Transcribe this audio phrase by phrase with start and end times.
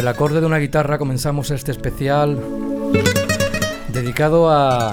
[0.00, 2.42] el acorde de una guitarra comenzamos este especial
[3.88, 4.92] dedicado a,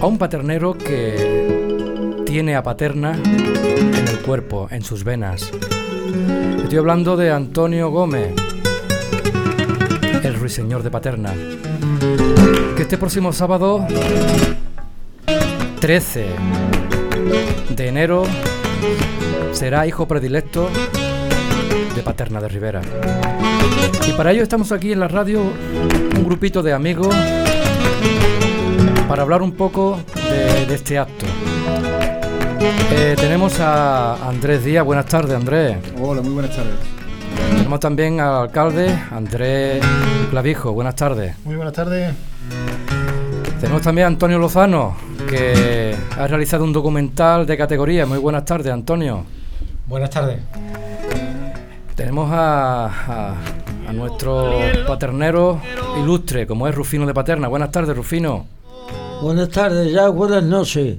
[0.00, 5.52] a un paternero que tiene a Paterna en el cuerpo, en sus venas.
[6.64, 8.34] Estoy hablando de Antonio Gómez,
[10.24, 11.32] el ruiseñor de Paterna,
[12.74, 13.86] que este próximo sábado
[15.80, 16.26] 13
[17.76, 18.24] de enero
[19.52, 20.68] será hijo predilecto
[21.94, 22.82] de Paterna de Rivera.
[24.08, 27.14] Y para ello estamos aquí en la radio, un grupito de amigos,
[29.08, 31.26] para hablar un poco de, este acto.
[32.92, 35.78] Eh, tenemos a Andrés Díaz, buenas tardes Andrés.
[36.00, 36.74] Hola, muy buenas tardes.
[37.56, 39.84] Tenemos también al alcalde Andrés
[40.30, 41.34] Clavijo, buenas tardes.
[41.44, 42.14] Muy buenas tardes.
[43.60, 44.96] Tenemos también a Antonio Lozano,
[45.28, 48.06] que ha realizado un documental de categoría.
[48.06, 49.24] Muy buenas tardes, Antonio.
[49.86, 50.38] Buenas tardes.
[52.00, 53.34] Tenemos a,
[53.92, 55.60] nuestro paternero
[56.00, 57.46] ilustre, como es Rufino de Paterna.
[57.46, 58.46] Buenas tardes, Rufino.
[59.20, 60.96] Buenas tardes, ya buenas noches.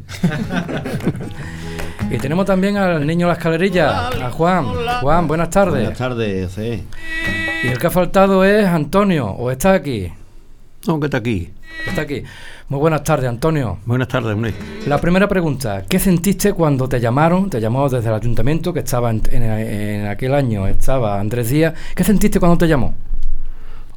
[2.11, 4.67] y tenemos también al niño de la escalerilla, a Juan.
[5.01, 5.81] Juan, buenas tardes.
[5.81, 6.85] Buenas tardes, sí.
[7.63, 10.13] Y el que ha faltado es Antonio, ¿o está aquí?
[10.87, 11.49] No, que está aquí.
[11.87, 12.23] Está aquí.
[12.69, 13.77] Muy buenas tardes, Antonio.
[13.85, 14.53] Buenas tardes, hombre.
[14.87, 19.11] La primera pregunta, ¿qué sentiste cuando te llamaron, te llamó desde el ayuntamiento, que estaba
[19.11, 22.95] en, aquel año, estaba Andrés Díaz, ¿qué sentiste cuando te llamó?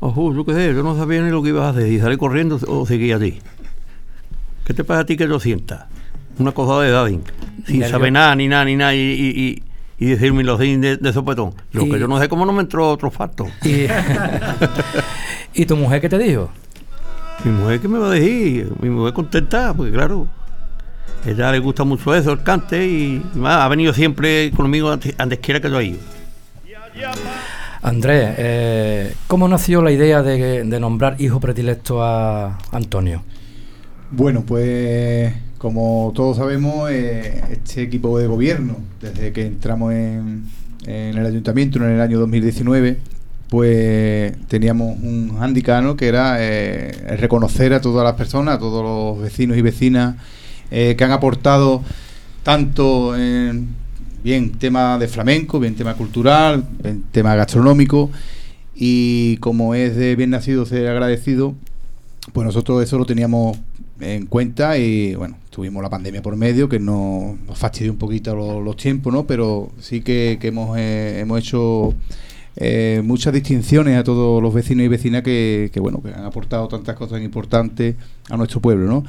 [0.01, 2.19] Ojo, yo qué sé, yo no sabía ni lo que ibas a hacer, y salí
[2.19, 3.39] corriendo o seguí a ti.
[4.67, 5.87] ¿Qué te pasa a ti que lo sientas?
[6.39, 7.23] Una cosa de Dadin,
[7.67, 9.63] sin saber nada, ni nada, ni nada, y,
[9.99, 11.55] y, decirme los de, de sopetón.
[11.73, 13.47] Lo que yo no sé cómo no me entró otro facto.
[13.63, 13.87] ¿Y,
[15.55, 16.51] ¿Y tu mujer qué te dijo?
[17.43, 20.29] Mi mujer que me va a decir, mi mujer contenta, porque claro,
[21.27, 25.71] ella le gusta mucho eso, el cante, y, ha venido siempre conmigo antes, quiera que
[25.71, 25.99] yo haya ido.
[27.83, 33.23] Andrés, eh, ¿cómo nació la idea de, nombrar hijo predilecto a Antonio?
[34.11, 40.45] Bueno, pues como todos sabemos, eh, este equipo de gobierno, desde que entramos en,
[40.87, 42.99] en el ayuntamiento en el año 2019,
[43.49, 49.23] pues teníamos un handicap que era eh, reconocer a todas las personas, a todos los
[49.23, 50.17] vecinos y vecinas
[50.71, 51.83] eh, que han aportado
[52.43, 53.69] tanto en
[54.23, 58.11] bien tema de flamenco, bien tema cultural, bien tema gastronómico
[58.75, 61.55] y como es de bien nacido ser agradecido,
[62.33, 63.59] pues nosotros eso lo teníamos
[64.01, 68.35] en cuenta y bueno, tuvimos la pandemia por medio que nos, nos fastidió un poquito
[68.35, 69.27] los, tiempos, ¿no?
[69.27, 71.95] Pero sí que, hemos, eh, hemos hecho
[72.57, 76.95] eh, muchas distinciones a todos los vecinos y vecinas que, bueno que han aportado tantas
[76.95, 77.97] cosas importantes
[78.31, 79.05] a nuestro pueblo ¿no?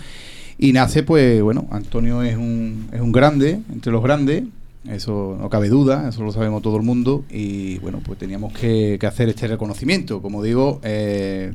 [0.58, 4.46] y nace pues bueno Antonio es un, es un grande entre los grandes
[4.90, 8.98] eso no cabe duda eso lo sabemos todo el mundo y bueno pues teníamos que,
[9.06, 11.54] hacer este reconocimiento como digo eh,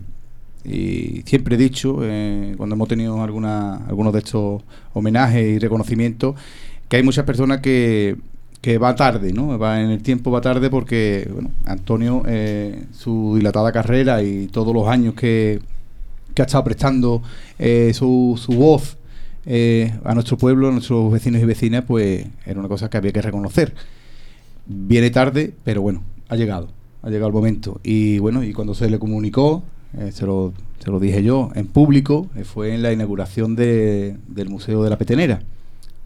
[0.64, 4.62] y siempre he dicho eh, cuando hemos tenido alguna, algunos de estos
[4.92, 6.36] homenajes y reconocimientos
[6.88, 8.16] que hay muchas personas que
[8.60, 9.58] que va tarde, ¿no?
[9.58, 14.74] Va en el tiempo va tarde porque, bueno, Antonio, eh, su dilatada carrera y todos
[14.74, 15.60] los años que,
[16.38, 17.22] ha estado prestando
[17.58, 18.96] eh, su, su, voz
[19.44, 23.12] eh, a nuestro pueblo, a nuestros vecinos y vecinas, pues era una cosa que había
[23.12, 23.74] que reconocer.
[24.66, 26.68] Viene tarde, pero bueno, ha llegado,
[27.02, 27.80] ha llegado el momento.
[27.82, 29.62] Y bueno, y cuando se le comunicó,
[30.12, 34.82] se lo, se, lo, dije yo en público, fue en la inauguración de, del Museo
[34.82, 35.42] de la Petenera.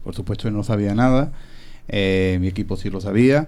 [0.03, 1.31] Por supuesto, no sabía nada.
[1.87, 3.47] Eh, mi equipo sí lo sabía.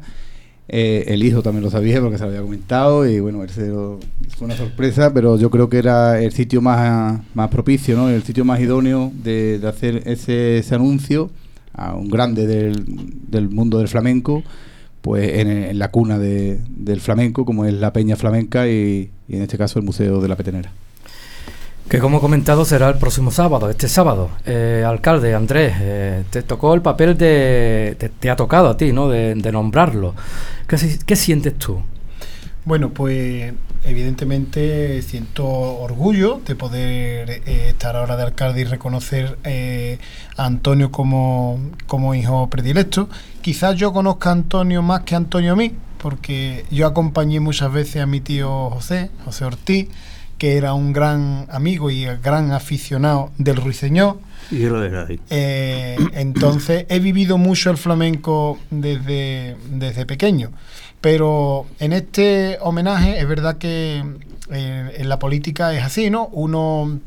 [0.70, 4.58] Eh, el hijo también lo sabía porque se lo había comentado y bueno, fue una
[4.58, 8.10] sorpresa, pero yo creo que era el sitio más, más propicio, ¿no?
[8.10, 11.30] el sitio más idóneo de, hacer ese, anuncio
[11.74, 12.84] a un grande del,
[13.30, 14.44] del mundo del flamenco,
[15.02, 19.80] pues en, la cuna del flamenco, como es la Peña Flamenca y en este caso
[19.80, 20.72] el Museo de la Petenera.
[21.90, 24.30] Que como he comentado será el próximo sábado, este sábado.
[24.46, 28.12] Eh, alcalde Andrés, eh, te tocó el papel de.
[28.20, 29.08] Te, ha tocado a ti, ¿no?
[29.08, 30.14] De, nombrarlo.
[30.68, 31.82] ¿Qué, sientes tú?
[32.66, 33.54] Bueno, pues
[33.86, 39.38] evidentemente siento orgullo de poder eh, estar ahora de alcalde y reconocer
[40.36, 43.08] a Antonio como, como hijo predilecto.
[43.42, 48.02] Quizás yo conozca a Antonio más que Antonio a mí, porque yo acompañé muchas veces
[48.02, 49.88] a mi tío José, José Ortiz
[50.38, 54.20] que era un gran amigo y gran aficionado del ruiseñor.
[54.52, 60.52] Y lo de eh, entonces he vivido mucho el flamenco desde, desde pequeño.
[61.02, 64.04] Pero en este homenaje es verdad que
[64.52, 66.28] eh, en la política es así, ¿no?
[66.28, 67.00] Uno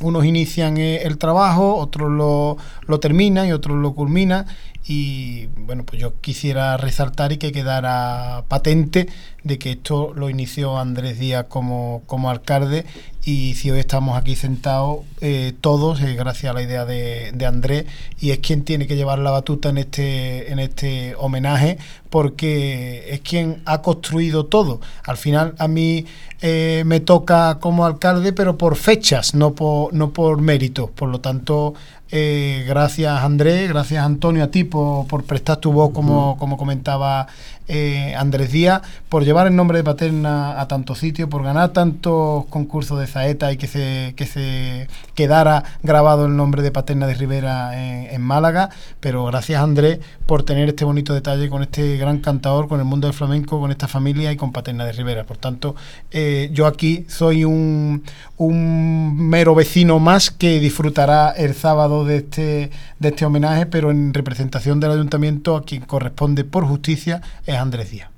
[0.00, 2.56] unos inician eh, el trabajo, otros lo,
[2.86, 4.46] lo terminan y otros lo culminan.
[4.88, 9.08] Y bueno, pues yo quisiera resaltar y que quedara patente
[9.42, 12.84] de que esto lo inició Andrés Díaz como, como alcalde
[13.26, 17.44] y si hoy estamos aquí sentados eh, todos es gracias a la idea de, de,
[17.46, 17.84] Andrés
[18.20, 21.76] y es quien tiene que llevar la batuta en este, en este homenaje
[22.08, 24.80] porque es quien ha construido todo.
[25.04, 26.06] Al final a mí
[26.40, 30.88] eh, me toca como alcalde pero por fechas, no por, no por méritos.
[30.90, 31.74] Por lo tanto
[32.12, 37.26] eh, gracias Andrés, gracias Antonio a ti por, por prestar tu voz como, como comentaba
[37.68, 42.46] eh, Andrés Díaz, por llevar el nombre de Paterna a tantos sitios, por ganar tantos
[42.46, 47.14] concursos de saeta y que se, que se quedara grabado el nombre de Paterna de
[47.14, 48.70] Rivera en, Málaga,
[49.00, 53.06] pero gracias Andrés por tener este bonito detalle con este gran cantador, con el mundo
[53.06, 55.24] del flamenco, con esta familia y con Paterna de Rivera.
[55.24, 55.76] Por tanto,
[56.10, 58.02] eh, yo aquí soy un,
[58.36, 64.12] un mero vecino más que disfrutará el sábado de este, de este homenaje, pero en
[64.12, 67.22] representación del ayuntamiento a quien corresponde por justicia
[67.60, 68.10] Andrés Díaz.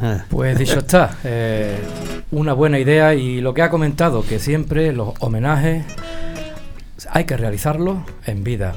[0.00, 0.24] Ah.
[0.28, 1.76] Pues dicho está, eh,
[2.30, 5.84] una buena idea y lo que ha comentado, que siempre los homenajes
[7.10, 8.74] hay que realizarlos en vida.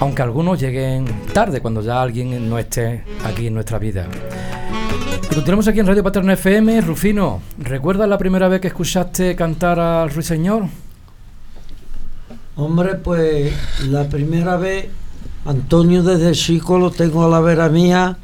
[0.00, 4.06] Aunque algunos lleguen tarde, cuando ya alguien no esté aquí en nuestra vida.
[5.30, 6.80] Y continuamos aquí en Radio Paterna FM.
[6.82, 10.64] Rufino, ¿recuerdas la primera vez que escuchaste cantar al Ruiseñor?
[12.56, 13.54] Hombre, pues
[13.86, 14.88] la primera vez,
[15.46, 18.18] Antonio desde chico lo tengo a la vera mía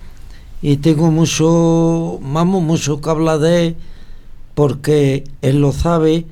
[0.61, 3.77] y tengo mucho, vamos, mucho que hablar de él,
[4.55, 6.27] porque él lo sabe,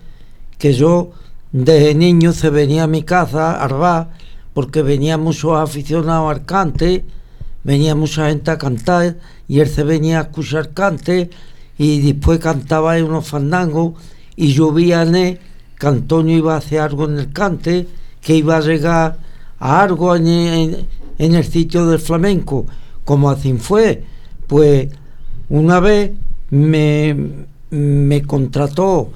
[0.58, 1.12] que yo
[1.52, 4.10] desde niño se venía a mi casa, a Arba,
[4.52, 7.04] porque venía muchos aficionados al cante,
[7.62, 11.30] venía mucha gente a cantar, y él se venía a escuchar cante,
[11.78, 13.94] y después cantaba en unos fandangos,
[14.34, 15.38] y yo vi a él
[15.78, 17.86] que Antonio iba a hacer algo en el cante,
[18.20, 19.18] que iba a llegar
[19.60, 20.86] a algo en
[21.18, 22.66] el sitio del flamenco,
[23.04, 24.02] como así fue
[24.46, 24.88] pues
[25.48, 26.12] una vez
[26.50, 29.10] me, me contrató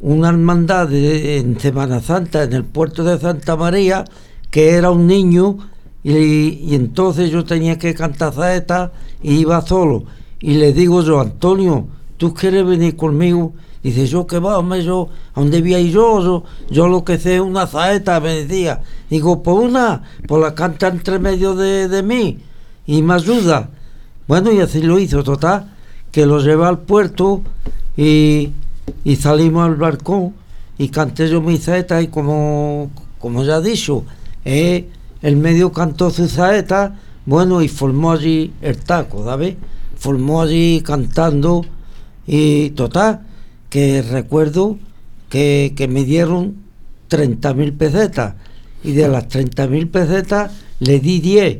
[0.00, 4.04] una hermandad en Semana Santa en el puerto de Santa María,
[4.50, 5.58] que era un niño,
[6.02, 8.92] y, entonces yo tenía que cantar saeta
[9.22, 10.04] y iba solo.
[10.40, 11.86] Y le digo yo, Antonio,
[12.16, 13.52] ¿tú quieres venir conmigo?
[13.82, 16.44] Dice, yo que va, yo, ¿a dónde voy a ir yo?
[16.70, 16.88] yo?
[16.88, 18.80] lo que sé una saeta, me decía.
[19.10, 22.38] Digo, pues una, pues la canta entre medio de, de mí
[22.86, 23.70] y me ayuda.
[24.26, 25.70] Bueno, y así lo hizo, total,
[26.12, 27.42] que lo llevé al puerto
[27.96, 28.52] y,
[29.18, 30.32] salimos al barco
[30.78, 34.04] y canté yo mi saeta y como, como ya he dicho,
[34.44, 34.88] eh,
[35.22, 39.56] el medio cantó su saeta, bueno, y formó allí el taco, ¿sabes?
[39.96, 41.64] Formó allí cantando
[42.26, 43.20] y total,
[43.68, 44.78] que recuerdo
[45.28, 46.56] que, que me dieron
[47.10, 48.34] 30.000 pesetas
[48.82, 51.58] y de las 30.000 pesetas le di 10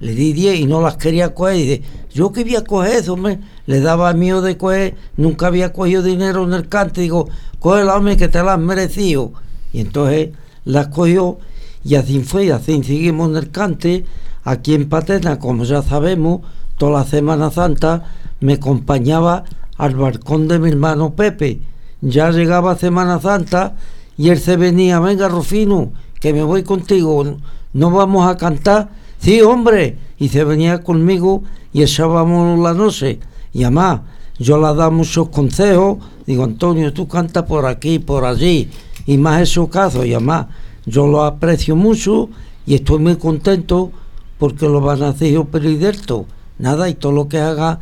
[0.00, 1.56] le di 10 y no las quería coger.
[1.56, 5.72] Y yo que voy a coger eso, me le daba miedo de coger, nunca había
[5.72, 7.02] cogido dinero en el cante.
[7.02, 7.28] Digo,
[7.58, 9.32] coge hombre que te la has merecido.
[9.72, 10.30] Y entonces
[10.64, 11.38] las cogió
[11.84, 14.04] y así fue, así seguimos en el cante.
[14.42, 16.40] Aquí en Patena, como ya sabemos,
[16.78, 18.04] toda la Semana Santa
[18.40, 19.44] me acompañaba
[19.76, 21.60] al balcón de mi hermano Pepe.
[22.00, 23.76] Ya llegaba Semana Santa
[24.16, 27.36] y él se venía, venga Rufino, que me voy contigo,
[27.72, 28.88] no vamos a cantar
[29.20, 33.20] Sí, hombre, y se venía conmigo y echábamos la noche.
[33.52, 34.00] Y además,
[34.38, 35.98] yo le daba muchos consejos.
[36.26, 38.70] Digo, Antonio, tú canta por aquí, por allí.
[39.04, 40.06] Y más esos casos.
[40.06, 40.46] Y además,
[40.86, 42.30] yo lo aprecio mucho
[42.66, 43.92] y estoy muy contento
[44.38, 46.24] porque lo van a hacer yo periderto.
[46.58, 47.78] Nada, y todo lo que haga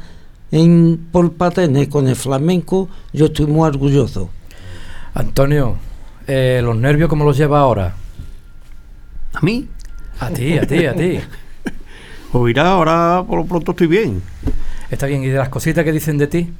[0.51, 4.31] en por patene con el flamenco, yo estoy muy orgulloso.
[5.15, 5.77] Antonio,
[6.27, 7.95] eh, ¿los nervios cómo los lleva ahora?
[9.35, 9.69] ¿A mí?
[10.21, 11.21] A ti, a ti, a ti.
[12.33, 14.21] Pues ahora por lo pronto estoy bien.
[14.91, 16.53] Está bien, ¿y de las cositas que dicen de ti?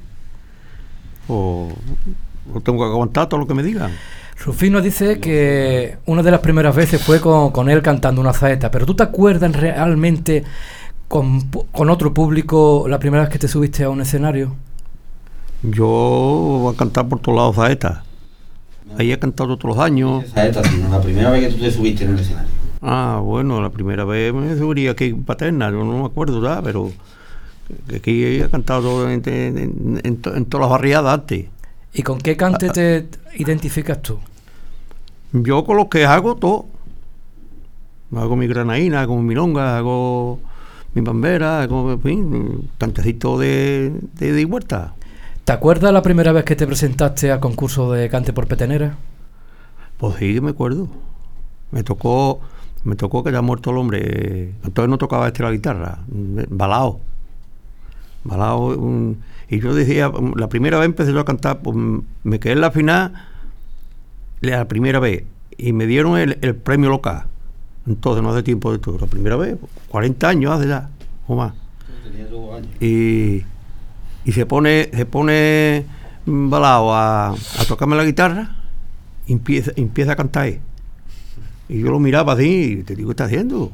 [1.27, 1.69] O,
[2.63, 3.91] tengo que aguantar todo lo que me digan.
[4.43, 8.87] Rufino dice que una de las primeras veces fue con, él cantando una zaeta, pero
[8.87, 10.43] ¿tú te acuerdas realmente
[11.07, 14.55] con, con, otro público la primera vez que te subiste a un escenario?
[15.61, 18.03] Yo voy a cantar por todos lados zaeta.
[18.97, 20.25] Ahí he cantado todos los años.
[20.33, 22.48] Zaeta, sino la primera vez que tú te subiste en el escenario.
[22.81, 26.91] Ah, bueno, la primera vez me subiría aquí en Paterna, no me acuerdo ya, pero
[27.93, 29.21] aquí he cantado en,
[30.21, 31.47] todas las barriadas antes.
[31.93, 34.19] ¿Y con qué cante te identificas tú?
[35.33, 36.65] Yo con lo que hago todo.
[38.15, 40.39] Hago mi granaína, hago mi milonga, hago
[40.93, 44.95] mi bambera, hago, en fin, cantecito de, de, de huerta.
[45.45, 48.97] ¿Te acuerdas la primera vez que te presentaste al concurso de cante por petenera?
[49.97, 50.87] Pues sí, me acuerdo.
[51.71, 52.39] Me tocó,
[52.83, 54.53] me tocó que ya ha muerto el hombre.
[54.63, 56.99] Entonces no tocaba este la guitarra, balao.
[58.23, 59.15] Balao.
[59.49, 61.75] Y yo decía, la primera vez empecé yo a cantar, pues
[62.23, 63.13] me quedé en la final
[64.41, 65.23] la primera vez
[65.57, 67.25] y me dieron el, el premio local.
[67.87, 68.97] Entonces no hace tiempo de todo.
[68.99, 69.57] La primera vez,
[69.89, 70.89] 40 años hace ya,
[71.27, 71.53] o más.
[72.79, 73.43] Y,
[74.25, 75.85] y se pone se pone
[76.25, 78.55] mm, balao a, a tocarme la guitarra
[79.25, 80.59] y empieza, empieza a cantar él.
[81.69, 83.71] Y yo lo miraba así y te digo, ¿qué está haciendo?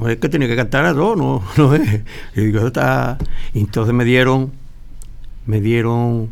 [0.00, 2.00] No es que tiene que cantar a dos, no, no es.
[2.34, 3.18] Y digo, está...
[3.52, 4.52] y entonces me dieron,
[5.44, 6.30] me dieron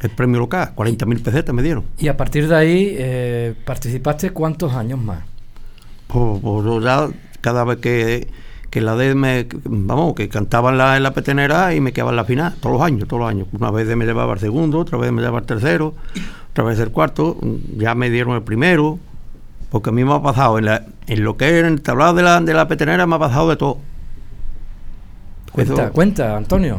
[0.00, 1.84] el premio local, 40.000 pesetas me dieron.
[1.98, 5.24] Y a partir de ahí, eh, ¿participaste cuántos años más?
[6.06, 7.08] Pues, pues yo ya
[7.40, 8.28] cada vez que,
[8.70, 12.10] que la de me, vamos, que cantaba en la, en la petenera y me quedaba
[12.10, 13.48] en la final, todos los años, todos los años.
[13.52, 15.94] Una vez me llevaba el segundo, otra vez me llevaba el tercero,
[16.50, 17.36] otra vez el cuarto,
[17.76, 19.00] ya me dieron el primero,
[19.74, 22.14] porque a mí me ha pasado, en, la, en lo que es en el tablado
[22.14, 23.78] de la, de la petenera me ha pasado de todo.
[25.50, 26.78] Cuenta, Eso, cuenta, Antonio.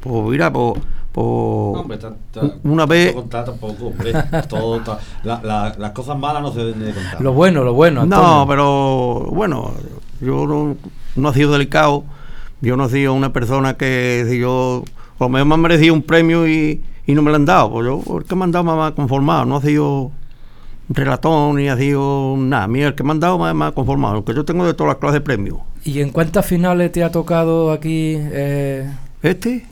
[0.00, 0.74] Pues mira, pues,
[1.10, 3.14] pues Hombre, ta- ta- una vez...
[3.14, 4.12] contar tampoco, hombre.
[4.50, 7.18] Todo, ta- la- la- las cosas malas no se deben de contar.
[7.22, 8.22] Lo bueno, lo bueno, Antonio.
[8.26, 9.72] No, pero bueno,
[10.20, 10.76] yo no,
[11.16, 12.04] no he sido delicado.
[12.60, 14.84] Yo no he sido una persona que si yo,
[15.18, 17.70] a lo mejor me han merecido un premio y, y no me lo han dado.
[17.72, 19.46] Pues yo, me han dado me ha conformado.
[19.46, 20.12] No ha sido
[20.88, 22.64] relatón ni ha sido nada.
[22.64, 24.14] A mí el que me han dado me, me ha conformado.
[24.16, 25.58] Aunque yo tengo de todas las clases de premios.
[25.84, 28.16] ¿Y en cuántas finales te ha tocado aquí?
[28.18, 28.90] eh,
[29.22, 29.66] Este,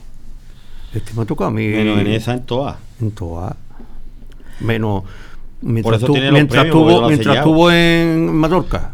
[0.93, 1.67] este me ha tocado a mí.
[1.67, 2.77] Menos en esa, en todas.
[3.01, 3.55] En todas.
[4.59, 5.03] Menos.
[5.03, 8.91] Por Mientras, eso tu- mientras, premios, tuvo, mientras estuvo en Mallorca,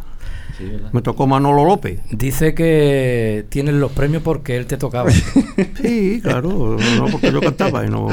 [0.92, 2.02] me tocó Manolo López.
[2.12, 5.10] dice que tienes los premios porque él te tocaba.
[5.82, 8.10] Sí, claro, no porque yo cantaba y no.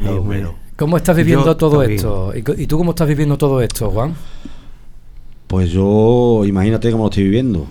[0.00, 0.54] Y bueno.
[0.80, 1.96] ¿Cómo estás viviendo Yo todo también.
[1.96, 2.32] esto?
[2.34, 4.14] ¿Y, tú cómo estás viviendo todo esto, Juan?
[5.46, 7.66] Pues yo, imagínate cómo lo estoy viviendo.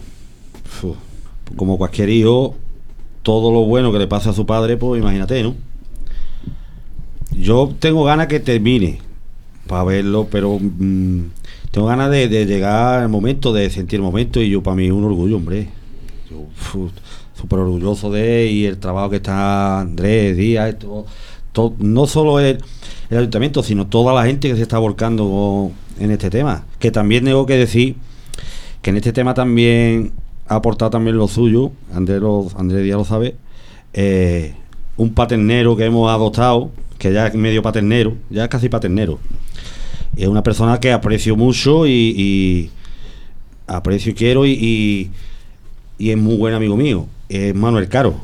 [1.56, 2.56] Como cualquier hijo,
[3.24, 5.56] todo lo bueno que le pasa a su padre, pues imagínate, ¿no?
[7.32, 9.00] Yo tengo ganas que termine
[9.66, 11.32] para verlo, pero mm,
[11.72, 14.86] tengo ganas de, de llegar al momento, de sentir el momento, y yo para mí
[14.86, 15.68] es un orgullo, hombre.
[16.30, 16.46] Yo
[17.34, 21.06] súper orgulloso de él y el trabajo que está Andrés, Díaz, todo,
[21.80, 22.60] no solo el,
[23.10, 26.66] el ayuntamiento, sino toda la gente que se está volcando en este tema.
[26.80, 27.96] Que también tengo que decir
[28.82, 30.14] que en este tema también
[30.48, 32.22] ha aportado también lo suyo, Andrés,
[32.58, 33.36] Andrés Díaz lo sabe,
[33.94, 34.56] eh,
[34.98, 39.20] un paternero que hemos adoptado, que ya es medio paternero, ya es casi paternero.
[40.16, 42.70] Es una persona que aprecio mucho y, y
[43.68, 45.12] aprecio y quiero y, y,
[45.98, 47.06] y es muy buen amigo mío.
[47.30, 48.16] Es Manuel Caro.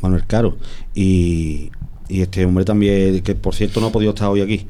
[0.00, 0.56] Manuel Caro.
[0.94, 1.70] Y,
[2.08, 4.66] y este hombre también, que por cierto no ha podido estar hoy aquí.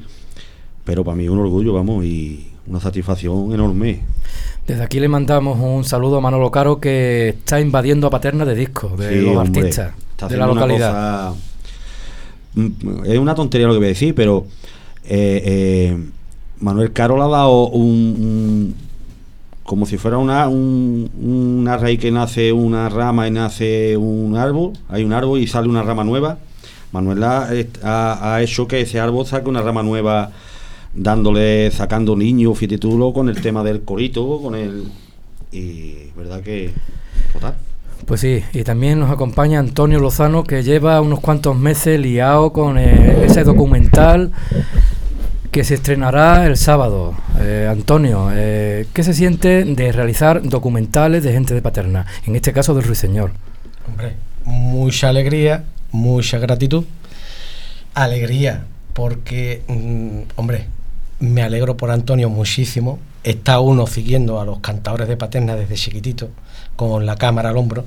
[0.83, 4.01] Pero para mí es un orgullo, vamos, y una satisfacción enorme.
[4.67, 8.55] Desde aquí le mandamos un saludo a Manolo Caro que está invadiendo a Paterna de
[8.55, 9.93] discos de Sí, los hombre, artistas
[10.29, 11.29] de la una localidad.
[11.29, 11.35] cosa-
[12.55, 14.45] Mm, Es una tontería lo que voy a decir, pero
[15.05, 15.97] eh, eh,
[16.59, 18.75] Manuel Caro le ha dado un, un-
[19.63, 21.09] como si fuera una, un-
[21.59, 25.67] una raíz que nace una rama y nace un árbol, hay un árbol y sale
[25.69, 26.39] una rama nueva.
[26.91, 27.47] Manuel ha,
[27.83, 30.31] ha- hecho que ese árbol saque una rama nueva
[30.93, 34.85] dándole, sacando niños, fíjate tú, lo, con el tema del corito, con el...
[35.51, 36.71] Y verdad que...
[37.33, 37.55] Total.
[38.05, 42.77] Pues sí, y también nos acompaña Antonio Lozano que lleva unos cuantos meses liado con
[42.79, 44.31] eh, ese documental
[45.51, 47.13] que se estrenará el sábado.
[47.39, 52.05] Eh, Antonio, eh, ¿qué se siente de realizar documentales de gente de Paterna?
[52.25, 53.31] En este caso del Ruiseñor.
[53.87, 54.15] Hombre,
[54.45, 56.85] mucha alegría, mucha gratitud.
[57.93, 60.67] Alegría, porque, mm, hombre,
[61.19, 62.99] me alegro por Antonio muchísimo.
[63.23, 66.29] Está uno siguiendo a los cantadores de Paterna desde chiquitito,
[66.75, 67.85] con la cámara al hombro.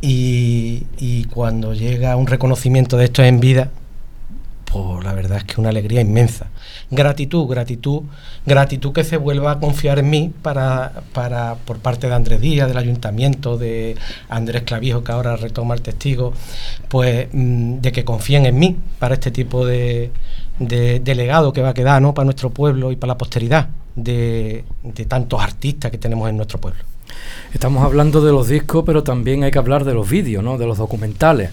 [0.00, 3.70] Y, y cuando llega un reconocimiento de esto en vida,
[4.72, 6.46] pues la verdad es que una alegría inmensa.
[6.90, 8.02] Gratitud, gratitud,
[8.46, 12.68] gratitud que se vuelva a confiar en mí para, para por parte de Andrés Díaz,
[12.68, 13.96] del ayuntamiento, de
[14.28, 16.32] Andrés Clavijo, que ahora retoma el testigo,
[16.88, 20.10] pues mm, de que confíen en mí para este tipo de,
[20.58, 22.14] de, legado que va a quedar ¿no?
[22.14, 26.60] para nuestro pueblo y para la posteridad de, de tantos artistas que tenemos en nuestro
[26.60, 26.82] pueblo.
[27.52, 30.56] Estamos hablando de los discos, pero también hay que hablar de los vídeos, ¿no?
[30.56, 31.50] de los documentales.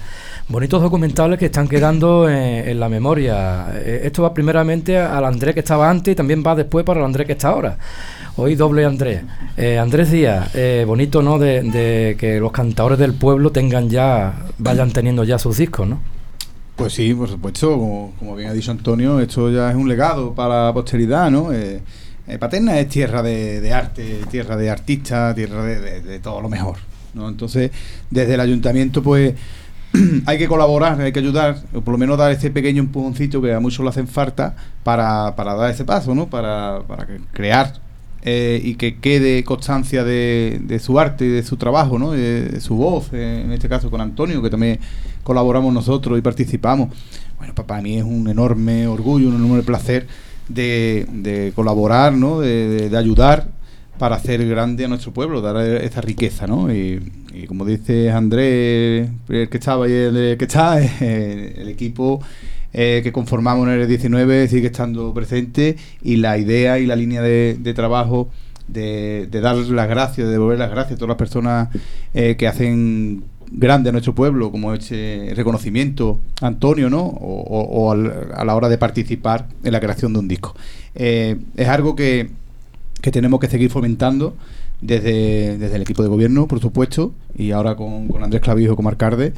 [0.49, 3.67] Bonitos documentales que están quedando en, en la memoria.
[3.75, 7.05] Eh, Esto va primeramente al Andrés que estaba antes y también va después para el
[7.05, 7.77] Andrés que está ahora.
[8.35, 9.21] Hoy doble Andrés.
[9.57, 11.37] Eh, Andrés Díaz, eh, bonito, ¿no?
[11.37, 15.99] De, de que los cantadores del pueblo tengan ya, vayan teniendo ya sus discos, ¿no?
[16.75, 20.33] Pues sí, por supuesto, como, como bien ha dicho Antonio, esto ya es un legado
[20.33, 21.53] para la posteridad, ¿no?
[21.53, 21.79] Eh,
[22.27, 26.49] eh, Paterna es tierra de, de arte, tierra de artistas, tierra de- de todo lo
[26.49, 26.77] mejor,
[27.13, 27.27] ¿no?
[27.29, 27.69] Entonces,
[28.09, 29.33] desde el ayuntamiento, pues
[30.25, 33.53] hay que colaborar, hay que ayudar, o por lo menos dar ese pequeño empujoncito que
[33.53, 36.29] a muchos le hacen falta para, para dar ese paso, ¿no?
[36.29, 37.73] Para, para crear
[38.21, 42.11] eh, y que quede constancia de, de su arte y de su trabajo, ¿no?
[42.11, 44.79] De, su voz, eh, en este caso con Antonio, que también
[45.23, 46.89] colaboramos nosotros y participamos.
[47.37, 50.07] Bueno, para mí es un enorme orgullo, un enorme placer
[50.49, 52.41] de, de colaborar, ¿no?
[52.41, 53.47] De ayudar
[53.99, 56.73] para hacer grande a nuestro pueblo, dar esta riqueza, ¿no?
[56.73, 56.99] Y,
[57.33, 62.21] y como dice Andrés, el que estaba y el que está, eh, el equipo
[62.73, 67.21] eh, que conformamos en el 19 sigue estando presente y la idea y la línea
[67.21, 68.29] de, trabajo
[68.67, 71.69] de, dar las gracias, de devolver las gracias a todas las personas
[72.13, 77.01] eh, que hacen grande a nuestro pueblo, como este reconocimiento Antonio, ¿no?
[77.01, 80.55] O, o- o al- a la hora de participar en la creación de un disco.
[80.93, 82.29] Eh, es algo que,
[83.01, 84.35] que tenemos que seguir fomentando
[84.81, 88.89] desde, desde el equipo de gobierno, por supuesto, y ahora con, con Andrés Clavijo como
[88.89, 89.33] alcalde,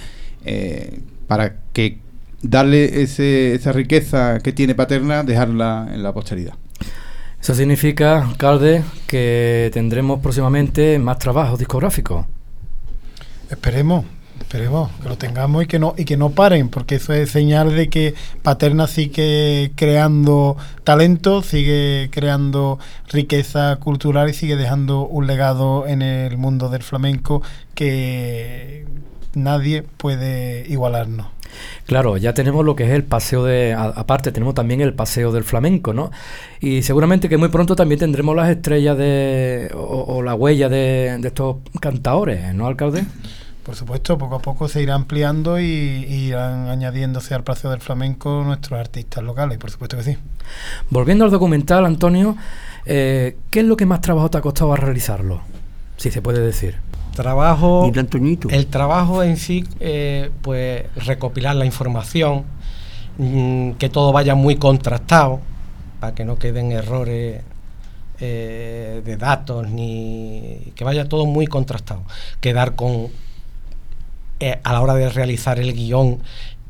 [0.46, 2.00] eh, para que
[2.41, 6.53] darle ese, esa riqueza que tiene Paterna, dejarla en la posteridad.
[7.39, 12.25] Eso significa, alcalde, que tendremos próximamente más trabajos discográficos.
[13.50, 14.06] Esperemos,
[14.41, 17.75] esperemos que lo tengamos y que no y que no paren, porque eso es señal
[17.75, 22.79] de que Paterna sigue creando talento, sigue creando
[23.10, 27.41] riqueza cultural y sigue dejando un legado en el mundo del flamenco
[27.75, 28.86] que
[29.33, 31.27] nadie puede igualarnos.
[31.86, 33.74] Claro, ya tenemos lo que es el paseo de...
[33.74, 36.10] a- aparte tenemos también el paseo del flamenco, ¿no?
[36.62, 39.69] Y seguramente que muy pronto también tendremos las estrellas de...
[39.75, 43.03] o, la huella de, de estos cantaores, ¿no, alcalde?
[43.63, 47.80] Por supuesto, poco a poco se irá ampliando y, y irán añadiéndose al Paseo del
[47.80, 50.18] Flamenco nuestros artistas locales, por supuesto que sí.
[50.89, 52.36] Volviendo al documental, Antonio,
[52.86, 55.41] eh, ¿qué es lo que más trabajo te ha costado a realizarlo?
[55.98, 56.77] Si se puede decir.
[57.13, 57.91] Trabajo,
[58.50, 62.45] el trabajo en sí, eh, pues recopilar la información,
[63.17, 65.41] mm, que todo vaya muy contrastado,
[66.00, 67.41] para que no queden errores
[68.21, 72.04] eh, de datos, ni que vaya todo muy contrastado.
[72.39, 73.10] Quedar con,
[74.41, 76.17] eh, a la hora de realizar el guion,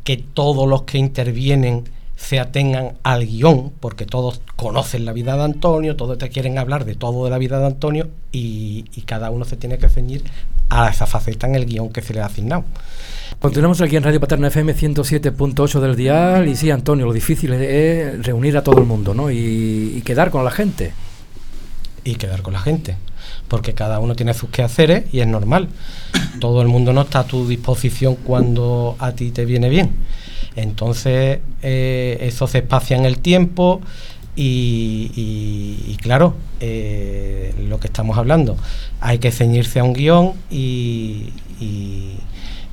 [0.03, 1.85] que todos los que intervienen
[2.17, 6.83] se atengan al guion, porque todos conocen la vida de Antonio, todos te quieren hablar
[6.83, 10.23] de todo de la vida de Antonio y, cada uno se tiene que ceñir
[10.69, 12.65] a esa faceta en el guion que se le ha asignado.
[13.39, 18.21] Continuamos aquí en Radio Paterna FM 107.8 del dial y sí, Antonio, lo difícil es
[18.21, 19.31] reunir a todo el mundo, ¿no?
[19.31, 20.91] Y quedar con la gente.
[22.03, 22.95] Y quedar con la gente.
[23.47, 25.67] Porque cada uno tiene sus quehaceres y es normal.
[26.39, 29.91] Todo el mundo no está a tu disposición cuando a ti te viene bien.
[30.55, 33.81] Entonces, eh, eso se espacia en el tiempo
[34.35, 38.57] y, y- y claro, eh, lo que estamos hablando,
[38.99, 42.15] hay que ceñirse a un guion y, y-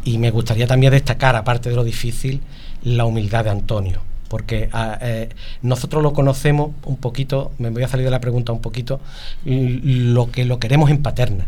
[0.04, 2.40] y me gustaría también destacar, aparte de lo difícil,
[2.82, 4.00] la humildad de Antonio.
[4.28, 5.30] Porque ah, eh,
[5.62, 9.00] nosotros lo conocemos un poquito, me voy a salir de la pregunta un poquito,
[9.44, 11.46] lo que lo queremos en paterna,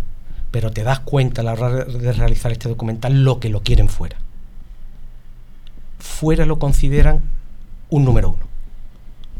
[0.51, 3.89] pero te das cuenta a la hora de realizar este documental lo que lo quieren
[3.89, 4.17] fuera.
[5.99, 7.21] Fuera lo consideran
[7.91, 8.51] un número uno.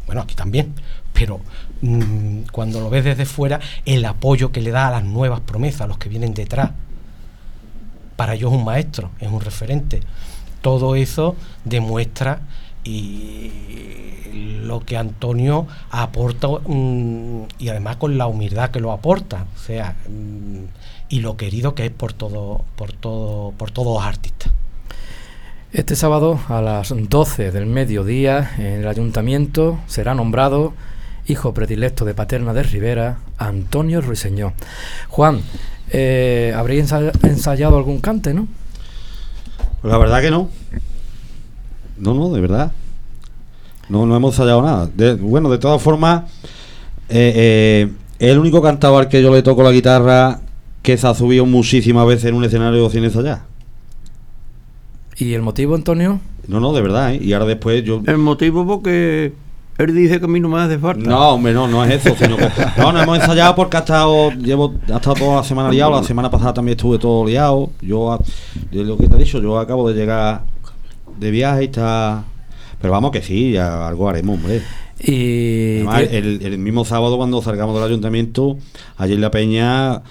[0.05, 0.73] Bueno, aquí también,
[1.13, 1.39] pero
[1.81, 5.81] mm, cuando lo ves desde fuera, el apoyo que le da a las nuevas promesas,
[5.81, 6.71] a los que vienen detrás,
[8.15, 10.01] para ellos es un maestro, es un referente.
[10.61, 12.41] Todo eso demuestra
[12.83, 13.51] y
[14.63, 19.95] lo que Antonio aporta mm, y además con la humildad que lo aporta, o sea,
[20.09, 20.63] mm,
[21.09, 24.51] y lo querido que es por todo, por todo, por todos los artistas.
[25.73, 30.73] Este sábado a las 12 del mediodía en el ayuntamiento será nombrado
[31.27, 34.53] hijo predilecto de Paterna de Rivera, Antonio Ruiseñor.
[35.07, 35.41] Juan,
[35.91, 38.47] eh, ¿habréis ensa- ensayado algún cante, no?
[39.81, 40.49] Pues la verdad que no.
[42.01, 42.71] No, no, de verdad.
[43.87, 44.89] No, no hemos ensayado nada.
[44.93, 46.23] De- bueno, de todas formas,
[47.09, 50.39] eh, eh, es el único cantador que yo le toco la guitarra
[50.81, 53.43] que se ha subido muchísimas veces en un escenario sin ensayar.
[55.17, 56.19] ¿Y el motivo, Antonio?
[56.47, 57.19] No, no, de verdad, ¿eh?
[57.21, 58.01] Y ahora después yo...
[58.07, 59.33] El motivo porque
[59.77, 61.07] él dice que a mí no me hace falta.
[61.07, 62.47] No, hombre, no, no es eso, sino que...
[62.77, 64.31] No, no hemos ensayado porque ha estado...
[64.31, 67.69] Llevo, ha estado toda la semana liado, la semana pasada también estuve todo liado.
[67.81, 68.19] Yo,
[68.71, 70.43] yo lo que te he dicho, yo acabo de llegar
[71.17, 72.25] de viaje y está...
[72.79, 74.61] Pero vamos que sí, ya algo haremos, hombre.
[74.99, 78.57] Y Además, el, el mismo sábado cuando salgamos del ayuntamiento,
[78.97, 80.01] allí en la peña,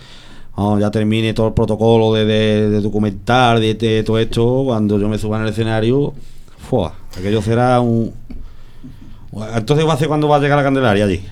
[0.79, 5.09] ya termine todo el protocolo de, de, de documentar, de, de todo esto, cuando yo
[5.09, 6.13] me suba en el escenario,
[6.59, 8.13] Fua, aquello será un.
[9.55, 11.25] Entonces va a ser cuando va a llegar la Candelaria allí.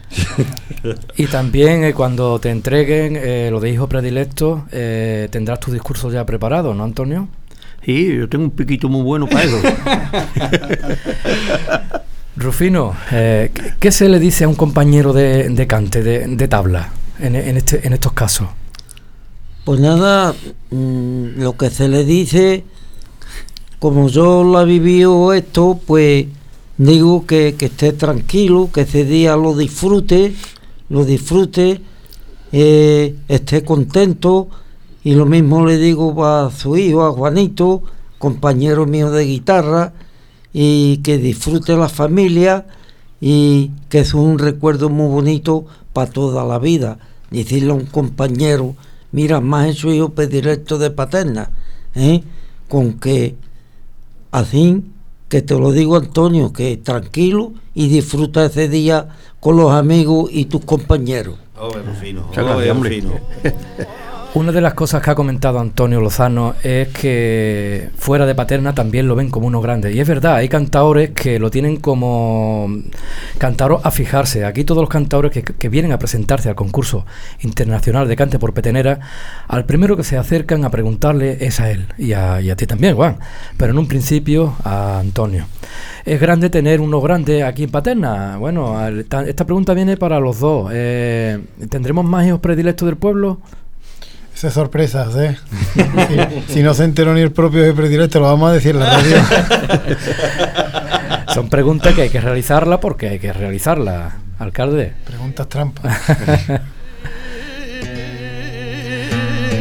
[1.16, 6.10] y también eh, cuando te entreguen eh, lo de hijo predilecto, eh, tendrás tu discurso
[6.10, 7.28] ya preparado, ¿no, Antonio?
[7.88, 9.56] Sí, yo tengo un piquito muy bueno para eso.
[12.36, 16.92] Rufino, eh, ¿qué se le dice a un compañero de, de cante, de, de tabla,
[17.18, 18.48] en, en, este, en estos casos?
[19.64, 20.34] Pues nada,
[20.70, 22.62] mm, lo que se le dice,
[23.78, 26.26] como yo lo he vivido esto, pues
[26.76, 30.34] digo que, que esté tranquilo, que ese día lo disfrute,
[30.90, 31.80] lo disfrute,
[32.52, 34.50] eh, esté contento
[35.08, 37.82] y lo mismo le digo a su hijo, a Juanito,
[38.18, 39.94] compañero mío de guitarra,
[40.52, 42.66] y que disfrute la familia
[43.18, 46.98] y que es un recuerdo muy bonito para toda la vida.
[47.30, 48.76] Decirle a un compañero,
[49.10, 51.52] mira, más eso hijo directo de paterna,
[51.94, 52.22] ¿eh?
[52.68, 53.34] con que
[54.30, 54.84] así
[55.30, 59.08] que te lo digo Antonio, que tranquilo y disfruta ese día
[59.40, 61.36] con los amigos y tus compañeros.
[61.58, 63.12] Oh, Rufino, oh, Rufino.
[64.34, 69.08] Una de las cosas que ha comentado Antonio Lozano es que fuera de Paterna también
[69.08, 69.90] lo ven como uno grande.
[69.92, 72.68] Y es verdad, hay cantadores que lo tienen como
[73.38, 74.44] cantador a fijarse.
[74.44, 77.06] Aquí todos los cantadores que, vienen a presentarse al concurso
[77.40, 79.00] internacional de cante por petenera,
[79.48, 81.86] al primero que se acercan a preguntarle es a él.
[81.96, 83.18] Y a, y a ti también, Juan.
[83.56, 85.46] Pero en un principio a Antonio.
[86.04, 88.36] ¿Es grande tener uno grande aquí en Paterna?
[88.36, 90.70] Bueno, esta pregunta viene para los dos.
[90.72, 93.40] Eh, ¿Tendremos más hijos predilectos del pueblo?
[94.38, 95.36] Esas sorpresas, ¿eh?
[96.46, 98.78] si, si, no se enteró ni el propio de predilecto, lo vamos a decir en
[98.78, 99.16] la radio.
[101.34, 104.92] Son preguntas que hay que realizarla porque hay que realizarla, alcalde.
[105.04, 105.92] Preguntas trampas.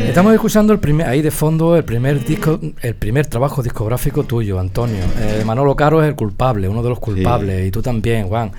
[0.08, 4.60] Estamos escuchando el primer, ahí de fondo el primer disco, el primer trabajo discográfico tuyo,
[4.60, 5.06] Antonio.
[5.20, 7.68] Eh, Manolo Caro es el culpable, uno de los culpables, sí.
[7.70, 8.52] y tú también, Juan.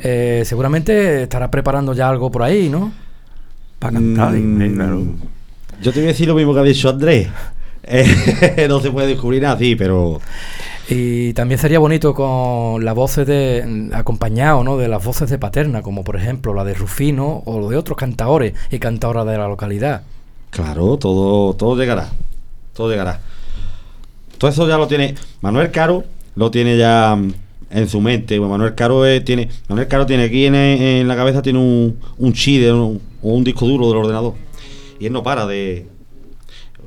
[0.00, 2.92] Eh, seguramente estarás preparando ya algo por ahí, ¿no?
[3.80, 5.02] Para cantar, Mm, claro.
[5.82, 7.28] Yo te voy a decir lo mismo que ha dicho Andrés.
[7.82, 10.20] Eh, no se puede descubrir así, pero.
[10.88, 13.90] Y también sería bonito con las voces de.
[13.92, 14.76] acompañado, ¿no?
[14.76, 17.96] De las voces de Paterna, como por ejemplo la de Rufino o lo de otros
[17.96, 20.02] cantadores y cantadoras de la localidad.
[20.50, 22.08] Claro, todo, todo llegará.
[22.72, 23.20] Todo llegará.
[24.38, 25.14] Todo eso ya lo tiene.
[25.40, 27.34] Manuel Caro lo tiene ya mm,
[27.70, 28.38] en su mente.
[28.38, 29.48] Manuel Caro eh, tiene.
[29.68, 33.34] Manuel Caro tiene aquí en, en, la cabeza tiene un, un chi de un, o
[33.34, 34.34] un disco duro del ordenador.
[34.98, 35.86] Y él no para de.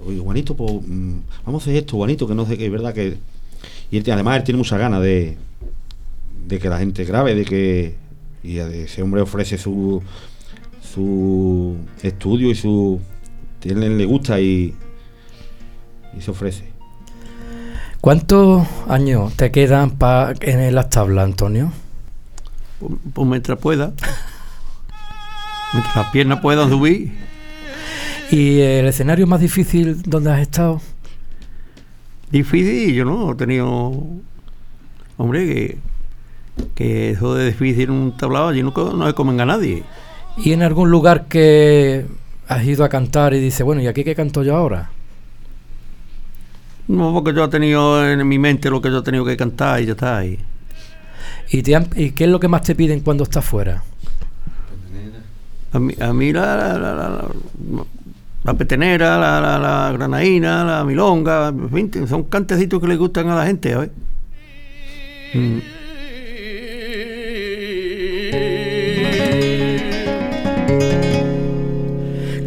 [0.06, 2.94] Oye, Juanito, pues, mm, vamos a hacer esto, Juanito, que no sé qué, es verdad
[2.94, 3.18] que.
[3.92, 5.38] Y él, además él tiene mucha ganas de.
[6.48, 7.96] de que la gente grabe, de que.
[8.44, 10.02] Y ese hombre ofrece su.
[10.82, 13.00] su estudio y su.
[13.64, 14.74] Él le gusta y.
[16.18, 16.70] y se ofrece.
[18.02, 21.74] ¿Cuántos años te quedan pa, en las tablas, Antonio?
[22.80, 23.92] Pues, pues mientras pueda.
[25.74, 27.29] mientras las piernas puedan subir.
[28.32, 30.82] ¿Y el escenario más difícil donde has estado?
[32.32, 34.04] Difícil, yo no he tenido.
[35.18, 35.78] Hombre, que,
[36.76, 39.84] que eso de difícil en un tablado allí no, no se comen a nadie.
[40.38, 42.06] ¿Y en algún lugar que
[42.48, 44.92] has ido a cantar y dices, bueno, ¿y aquí qué canto yo ahora?
[46.88, 49.82] No, porque yo he tenido en mi mente lo que yo he tenido que cantar
[49.82, 50.26] y ya está.
[50.26, 50.40] Y,
[51.52, 53.84] ¿Y, te han, ¿Y qué es lo que más te piden cuando estás fuera?
[55.72, 57.26] A mí, a mí la, la, la,
[58.50, 63.30] la, petenera, la, la, la, granaína, la milonga, en fin, son cantecitos que le gustan
[63.30, 63.92] a la gente, ¿sabes?
[65.34, 65.60] Mm.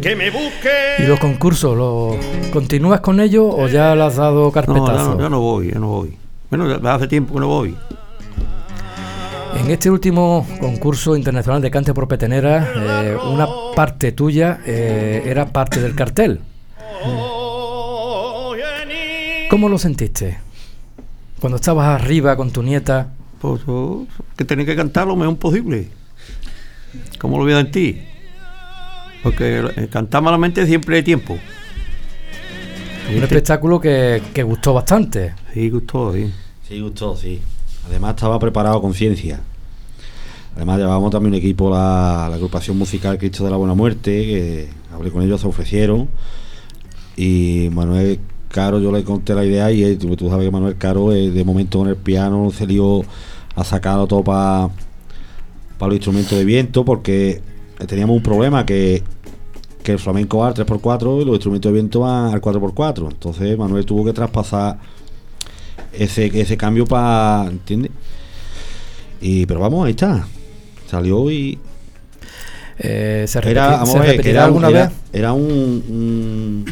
[0.01, 0.69] Que me busque.
[0.99, 2.17] ¿Y los concursos, lo,
[2.51, 5.15] continúas con ellos o ya le has dado carpetazo?
[5.15, 6.17] No, yo no voy, yo no voy.
[6.49, 7.77] Bueno, hace tiempo que no voy.
[9.57, 15.47] En este último concurso internacional de cante por petenera, eh, una parte tuya eh, era
[15.47, 16.39] parte del cartel.
[19.49, 20.39] ¿Cómo lo sentiste?
[21.39, 23.09] Cuando estabas arriba con tu nieta.
[23.39, 24.07] Pues oh,
[24.37, 25.89] que tenía que cantar lo mejor posible.
[27.19, 28.01] ¿Cómo lo voy a en ti?
[29.21, 31.37] Porque eh, cantar malamente siempre hay tiempo.
[33.15, 35.33] Un espectáculo que, que gustó bastante.
[35.53, 36.31] Sí, gustó, sí.
[36.67, 37.41] Sí, gustó, sí.
[37.87, 39.41] Además estaba preparado con ciencia.
[40.55, 44.69] Además llevábamos también un equipo, la, la, agrupación musical Cristo de la Buena Muerte, que
[44.93, 46.09] hablé con ellos, se ofrecieron.
[47.17, 48.19] Y Manuel
[48.53, 51.79] Caro, yo le conté la idea y tú, sabes que Manuel Caro eh, de momento
[51.79, 53.01] con el piano se lió
[53.55, 54.69] a sacarlo todo para
[55.79, 57.41] pa los instrumentos de viento porque
[57.87, 59.03] teníamos un problema que,
[59.83, 63.11] que el flamenco va al 3x4 y los instrumentos de viento van al 4x4.
[63.11, 64.77] Entonces Manuel tuvo que traspasar
[65.91, 67.91] ese, ese cambio para, ¿entiendes?
[69.19, 70.27] Y, pero vamos, ahí está.
[70.93, 71.57] Salió y...
[72.77, 74.97] Eh, ¿Se, Era, se a ver, era, un- alguna era- vez?
[75.11, 75.43] era un,
[75.89, 76.65] un-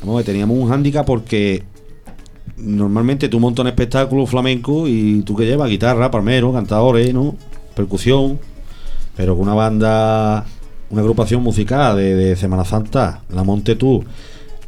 [0.00, 1.62] Vamos a ver, teníamos un hándicap porque
[2.58, 7.36] normalmente tú montas un espectáculo flamenco y tú que llevas guitarra, palmero, cantadores, ¿no?
[7.74, 8.38] Percusión,
[9.16, 10.44] pero con una banda,
[10.90, 14.04] una agrupación musical de, de Semana Santa, la monte tú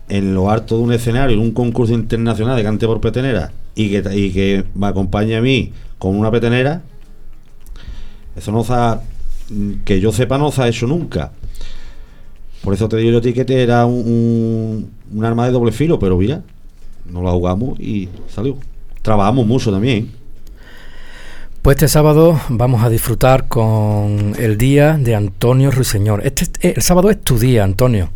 [0.08, 3.90] en lo alto de un escenario, en un concurso internacional de cante por petenera y
[3.90, 6.82] que, y que me acompañe a mí con una petenera,
[8.40, 9.00] eso no se ha,
[9.84, 11.32] que yo sepa no se ha hecho nunca.
[12.62, 15.52] Por eso te digo yo a ti que te era un, un, un arma de
[15.52, 16.42] doble filo, pero mira,
[17.04, 18.56] nos la jugamos y salió.
[19.02, 20.10] Trabajamos mucho también.
[21.60, 26.22] Pues este sábado vamos a disfrutar con el día de Antonio Ruiseñor.
[26.24, 28.08] Este, eh, el sábado es tu día, Antonio.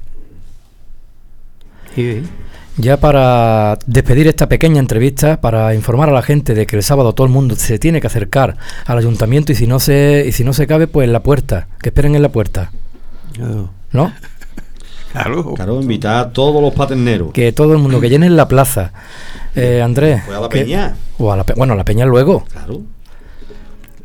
[1.94, 2.22] Sí,
[2.76, 7.12] Ya para despedir esta pequeña entrevista, para informar a la gente de que el sábado
[7.14, 8.56] todo el mundo se tiene que acercar
[8.86, 11.68] al ayuntamiento y si no se, y si no se cabe, pues en la puerta,
[11.80, 12.72] que esperen en la puerta,
[13.32, 13.70] claro.
[13.92, 14.12] ¿no?
[15.12, 15.54] Claro.
[15.54, 17.30] Claro, invitar a todos los paterneros.
[17.32, 18.92] Que todo el mundo, que llenen la plaza.
[19.54, 20.22] Eh, Andrés.
[20.26, 20.96] Pues a la que- peña.
[21.18, 22.44] O a la, pe- bueno, a la peña luego.
[22.50, 22.82] Claro.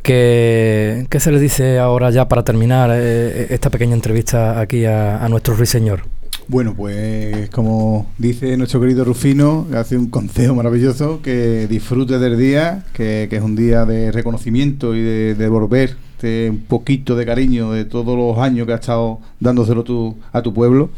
[0.04, 5.18] Que, ¿Qué se le dice ahora ya para terminar eh, esta pequeña entrevista aquí a,
[5.24, 6.04] a nuestro ruiseñor?
[6.50, 12.86] Bueno, pues como dice nuestro querido Rufino, hace un consejo maravilloso, que disfrute del día,
[12.92, 17.86] que, que es un día de reconocimiento y de devolver un poquito de cariño de
[17.86, 20.90] todos los años que has estado dándoselo tú, a tu pueblo.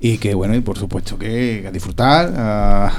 [0.00, 2.92] Y que bueno, y por supuesto que, a disfrutar, a,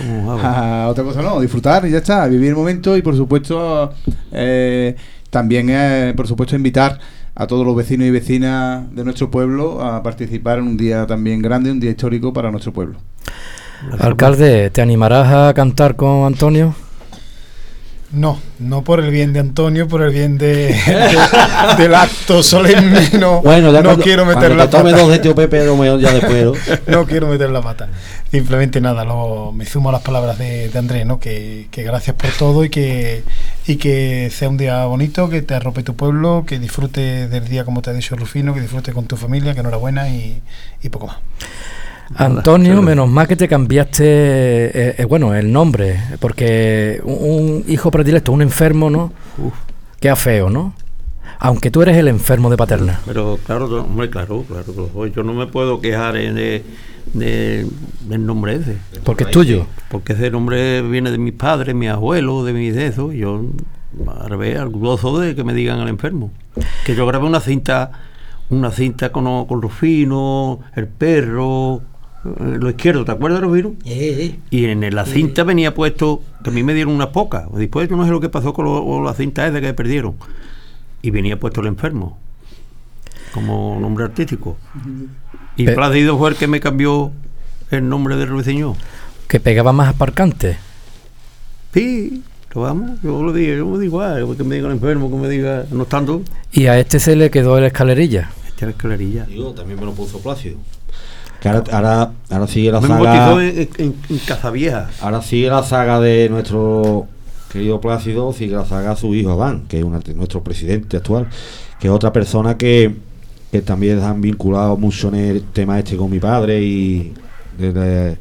[0.00, 0.46] Vamos a ver.
[0.46, 3.94] a otra cosa no, disfrutar y ya está, a vivir el momento y por supuesto
[4.32, 4.96] eh,
[5.30, 6.98] también eh, por supuesto invitar
[7.34, 11.40] a todos los vecinos y vecinas de nuestro pueblo a participar en un día también
[11.42, 12.98] grande, un día histórico para nuestro pueblo.
[13.98, 16.74] Alcalde, ¿te animarás a cantar con Antonio?
[18.12, 23.08] No, no por el bien de Antonio, por el bien de, de- del acto solemne.
[23.18, 24.96] No, Bueno, ya no cuando, quiero meter cuando la pata.
[24.98, 26.44] dos de tío Pepe, no ya después.
[26.86, 26.98] ¿no?
[26.98, 27.88] No quiero meter la pata.
[28.30, 31.18] Simplemente nada, lo- me sumo a las palabras de, de Andrés, ¿no?
[31.18, 33.24] Que, que gracias por todo y que,
[33.66, 37.64] y que sea un día bonito, que te arrope tu pueblo, que disfrute del día
[37.64, 40.42] como te ha dicho Rufino, que disfrute con tu familia, que enhorabuena y,
[40.82, 41.18] y poco más.
[42.14, 47.90] Antonio, menos mal que te cambiaste, eh, eh, bueno, el nombre, porque un, un hijo
[47.90, 49.12] predilecto, un enfermo, ¿no?
[49.38, 49.54] Uf.
[49.98, 50.74] Queda feo, ¿no?
[51.38, 53.00] Aunque tú eres el enfermo de Paterna.
[53.06, 55.06] Pero claro, hombre, claro, claro.
[55.06, 56.62] Yo no me puedo quejar eh,
[57.14, 57.66] de, de-
[58.08, 58.76] del nombre ese.
[59.04, 59.66] Porque es tuyo.
[59.90, 63.12] Porque ese nombre viene de mis padres, mis abuelos, de mis de eso.
[63.12, 63.42] Y yo,
[64.20, 66.30] al revés, orgulloso de que me digan al enfermo.
[66.84, 67.90] Que yo grabé una cinta,
[68.50, 71.82] una cinta con, con Rufino, el perro,
[72.24, 73.72] eh, lo izquierdo, ¿te acuerdas, Rufino?
[73.84, 77.44] Eh, Y en la cinta venía puesto, que a mí me dieron unas pocas.
[77.54, 80.14] Después yo no sé lo que pasó con, lo- la cinta esa que perdieron.
[81.02, 82.18] Y venía puesto el enfermo,
[83.34, 84.56] como nombre artístico.
[85.56, 87.12] Y Pe- Plácido fue el que me cambió
[87.70, 88.74] el nombre de Ruiseñor.
[89.28, 90.56] Que pegaba más aparcante.
[91.74, 92.22] Sí,
[92.54, 95.16] lo vamos, yo lo dije, yo me digo igual, que me diga el enfermo, que
[95.16, 98.30] me diga, no estando, Y a este se le quedó el escalerilla.
[98.46, 99.24] esta es clarilla.
[99.24, 100.58] Digo, también me lo puso Plácido.
[101.40, 103.00] Que ahora, ahora, ahora sigue la Me saga.
[103.02, 104.90] bautizó en, en, en Cazavieja.
[105.00, 107.06] Ahora sigue la saga de nuestro
[107.50, 111.26] querido Plácido, sigue la saga de su hijo Adán, que es una- nuestro presidente actual,
[111.80, 112.94] que es otra persona que,
[113.52, 117.12] que también han vinculado mucho en el tema este con mi padre y,
[117.58, 118.16] desde-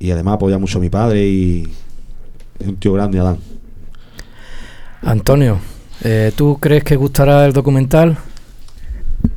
[0.00, 1.72] y además apoya mucho a mi padre y
[2.58, 3.38] es un tío grande Adán.
[5.02, 5.58] Antonio,
[6.02, 8.18] eh, ¿tú crees que gustará el documental?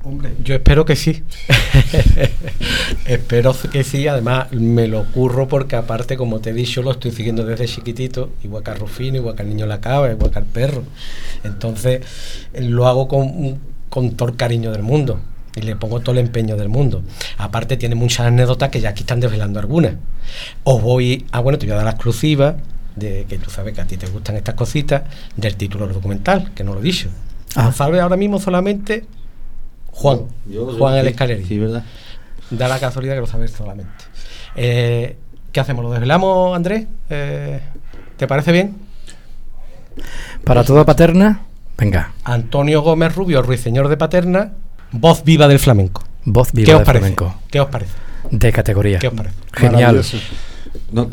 [0.03, 1.23] Hombre, yo espero que sí.
[3.05, 4.07] espero que sí.
[4.07, 8.29] Además, me lo ocurro porque, aparte, como te he dicho, lo estoy siguiendo desde chiquitito.
[8.43, 10.83] Igual que a Rufino, igual que al niño la cava, igual que al perro.
[11.43, 12.01] Entonces,
[12.59, 15.19] lo hago con, con todo el cariño del mundo.
[15.55, 17.01] Y le pongo todo el empeño del mundo.
[17.37, 19.93] Aparte, tiene muchas anécdotas que ya aquí están desvelando algunas.
[20.65, 21.25] Os voy.
[21.31, 22.57] Ah, bueno, te voy a dar la exclusiva.
[22.95, 25.03] De que tú sabes que a ti te gustan estas cositas.
[25.37, 27.09] Del título del documental, que no lo he dicho.
[27.55, 27.65] Ah.
[27.65, 29.05] Lo sabe ahora mismo solamente
[29.91, 30.23] Juan.
[30.45, 31.47] Yo- yo- Juan el sí, escalerilla.
[31.47, 31.83] Sí, ¿verdad?
[32.49, 33.91] Da la casualidad que lo sabes solamente.
[34.57, 35.15] Eh,
[35.53, 35.85] ¿Qué hacemos?
[35.85, 36.85] ¿Lo desvelamos, Andrés?
[37.09, 37.61] Eh,
[38.17, 38.75] ¿Te parece bien?
[40.43, 41.45] Para toda Paterna,
[41.77, 44.51] venga, Antonio Gómez Rubio, ruiseñor de Paterna,
[44.91, 46.03] voz viva del flamenco.
[46.25, 46.99] voz viva ¿Qué os del parece?
[47.15, 47.91] flamenco, ¿Qué os parece?
[48.31, 48.99] de categoría.
[48.99, 49.35] ¿Qué os parece?
[49.53, 50.01] Genial.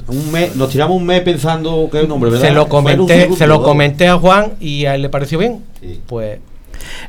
[0.08, 2.46] Un mes- nos tiramos un mes pensando que es un hombre, ¿verdad?
[2.48, 5.64] Se lo comenté, segundo, se lo comenté a Juan y a él le pareció bien.
[5.80, 6.00] Sí.
[6.06, 6.38] Pues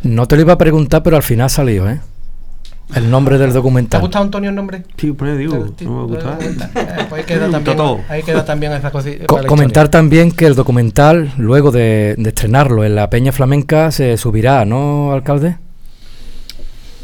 [0.04, 2.00] No te lo iba a preguntar, pero al final salió, ¿eh?
[2.96, 4.02] El nombre del ¿Te ha documental.
[4.02, 4.84] gustado, Antonio, el nombre?
[4.98, 6.70] Sí, pues digo, no me documental.
[6.76, 7.78] Eh, pues ahí queda también,
[8.10, 9.26] ahí queda también esa cosita.
[9.26, 9.92] Co- la comentar historia.
[9.92, 15.12] también que el documental, luego de, de estrenarlo en la Peña Flamenca, se subirá, ¿no,
[15.12, 15.58] alcalde?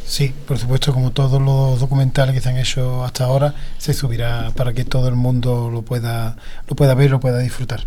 [0.06, 4.52] Sí, por supuesto, como todos los documentales que se han hecho hasta ahora, se subirá
[4.56, 6.36] para que todo el mundo lo pueda,
[6.68, 7.82] lo pueda ver, lo pueda disfrutar.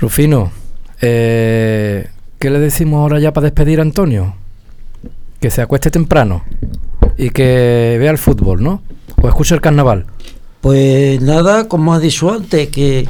[0.00, 0.50] Rufino,
[1.00, 2.08] eh,
[2.38, 4.34] ¿qué le decimos ahora ya para despedir a Antonio?
[5.44, 6.42] Que se acueste temprano
[7.18, 8.80] y que vea el fútbol, ¿no?
[9.20, 10.06] O escuche el carnaval.
[10.62, 13.06] Pues nada, como has dicho antes, que,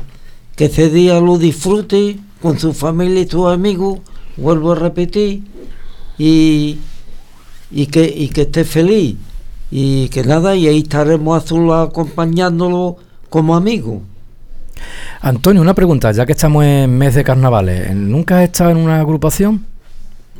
[0.56, 4.00] que ese día lo disfrute con su familia y sus amigos,
[4.36, 5.44] vuelvo a repetir,
[6.18, 6.80] y,
[7.70, 9.14] y, que, y que esté feliz.
[9.70, 12.96] Y que nada, y ahí estaremos a su lado acompañándolo
[13.30, 14.00] como amigos.
[15.20, 18.98] Antonio, una pregunta, ya que estamos en mes de carnavales, ¿nunca has estado en una
[18.98, 19.64] agrupación?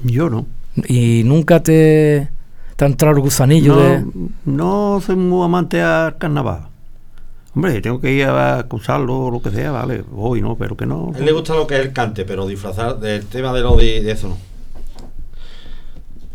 [0.02, 0.44] Yo no.
[0.88, 2.28] ¿Y nunca te,
[2.76, 4.00] te ha entrado el gusanillo de...?
[4.44, 6.68] No, no soy muy amante al carnaval.
[7.54, 10.56] Hombre, tengo que ir a acusarlo o lo que sea, vale, voy, ¿no?
[10.56, 11.12] Pero que no.
[11.14, 13.76] A él le gusta lo que es el cante, pero disfrazar del tema de lo
[13.76, 14.38] de, de eso no.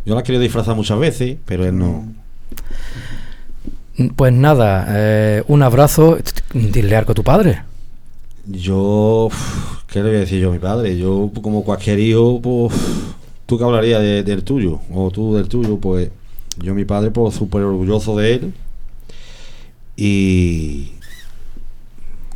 [0.05, 2.05] Yo la he querido disfrazar muchas veces, pero él no.
[4.15, 6.17] Pues nada, eh, un abrazo,
[6.53, 7.63] dile algo a tu padre.
[8.45, 9.27] Yo,
[9.87, 10.97] ¿qué le voy a decir yo a mi padre?
[10.97, 12.73] Yo, como cualquier hijo, pues,
[13.49, 16.11] tú que hablarías de- del tuyo, o tú del tuyo, pues,
[16.61, 18.53] yo, mi padre, pues, súper orgulloso de él.
[19.97, 20.91] Y,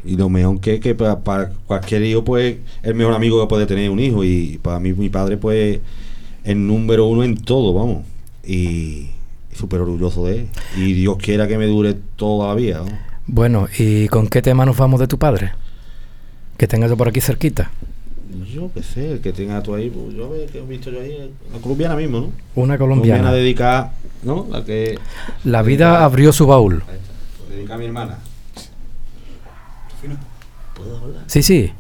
[0.04, 3.90] y lo mejor que, que para, cualquier hijo, pues, el mejor amigo que puede tener
[3.92, 4.24] un hijo.
[4.24, 5.80] Y para mí, mi padre, pues,
[6.44, 8.04] el número uno en todo, vamos.
[8.46, 9.10] Y,
[9.54, 10.48] súper orgulloso de él.
[10.76, 12.98] Y Dios quiera que me dure toda la vida, ¿no?
[13.28, 15.52] Bueno, ¿y con qué tema nos vamos de tu padre?
[16.58, 17.70] Que tengas por aquí cerquita.
[18.52, 21.32] Yo qué sé, el que tenga tú ahí, pues yo que he visto yo ahí,
[21.54, 22.32] la colombiana mismo, ¿no?
[22.56, 23.32] Una Colombiana colombiana.
[23.32, 23.94] dedicada,
[24.24, 24.48] ¿no?
[24.50, 24.98] La que
[25.44, 26.84] La vida abrió su baúl.
[26.86, 28.18] Pues dedica a mi hermana.
[31.28, 31.72] Sí, sí.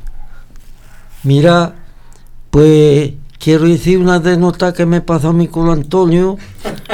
[1.24, 1.76] Mira,
[2.50, 6.38] pues quiero decir una denota que me pasó a mí con Antonio,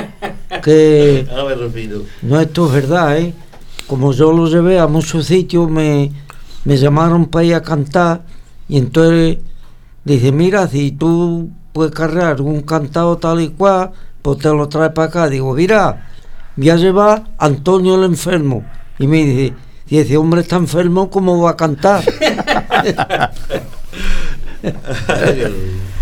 [0.64, 2.04] que A ver, repito.
[2.22, 3.34] no esto es verdad, ¿eh?
[3.88, 6.12] Como yo lo llevé a muchos sitios, me,
[6.64, 8.22] me llamaron para ir a cantar
[8.70, 9.40] y entonces
[10.06, 14.92] dice, mira, si tú puedes cargar un cantado tal y cual, pues te lo traes
[14.92, 15.28] para acá.
[15.28, 16.08] Digo, mira,
[16.56, 18.64] voy a llevar a Antonio el enfermo.
[19.00, 19.56] Y me dice,
[19.88, 22.04] si ese hombre está enfermo, ¿cómo va a cantar?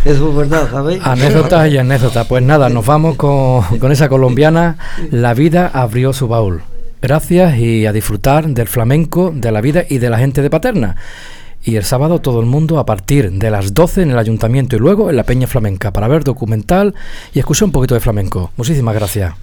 [0.03, 0.99] Eso es verdad, ¿sabes?
[1.03, 2.27] Anécdotas y anécdotas.
[2.27, 4.77] Pues nada, nos vamos con, con esa colombiana.
[5.11, 6.63] La vida abrió su baúl.
[7.01, 10.95] Gracias y a disfrutar del flamenco, de la vida y de la gente de Paterna.
[11.67, 14.79] Y el sábado todo el mundo a partir de las 12 en el ayuntamiento y
[14.79, 16.95] luego en la Peña Flamenca para ver documental
[17.33, 18.51] y escuchar un poquito de flamenco.
[18.55, 19.33] Muchísimas gracias.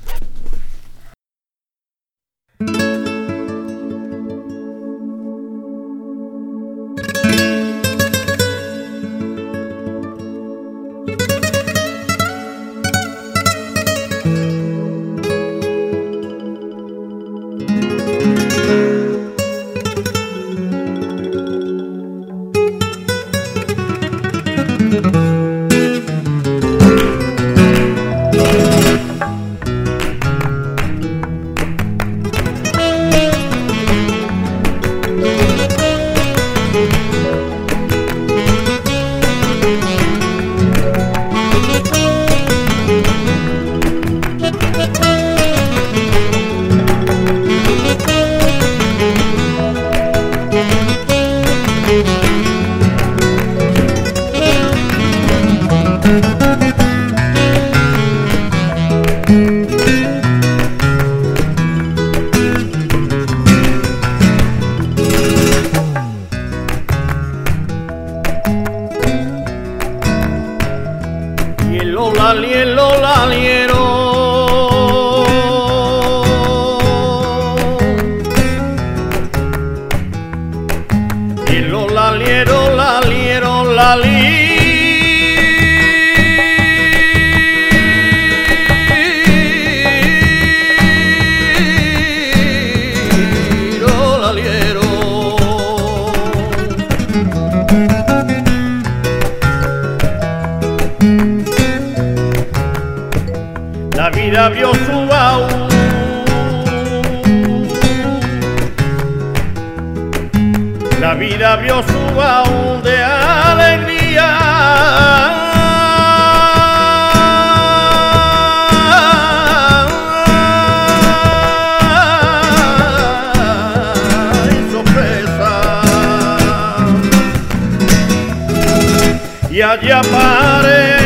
[129.65, 131.04] Allá paré.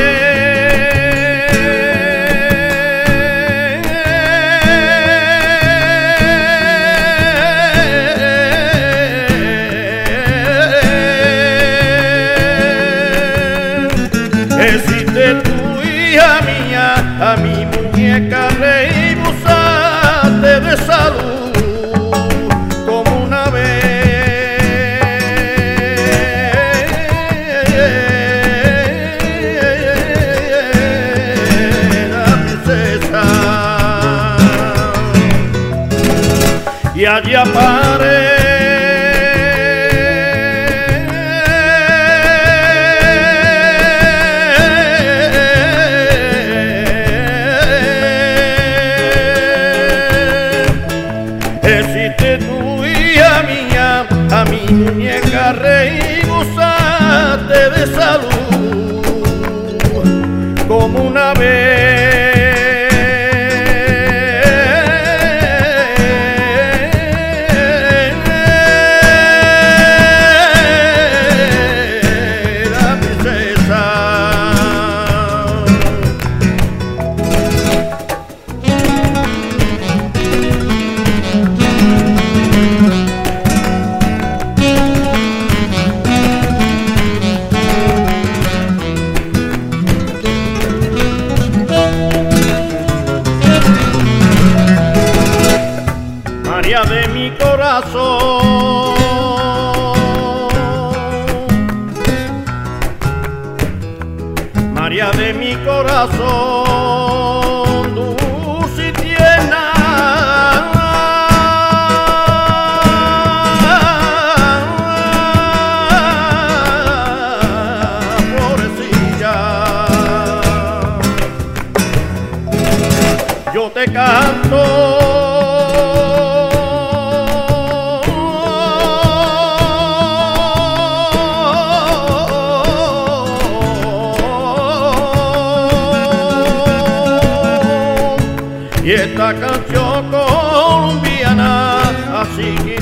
[138.88, 141.78] Y esta canción colombiana,
[142.22, 142.77] así quietita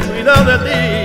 [0.00, 0.97] cuidado de ti.